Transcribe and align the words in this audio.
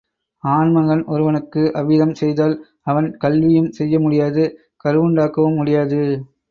ஆண்மகன் 0.43 1.03
ஒருவனுக்கு 1.07 1.63
அவ்விதம் 1.75 2.13
செய்தால் 2.13 2.55
அவன் 2.83 3.09
கலவியும் 3.17 3.71
செய்யமுடியாது, 3.79 4.45
கருவுண்டாக்கவும் 4.85 5.55
முடியாது. 5.55 6.01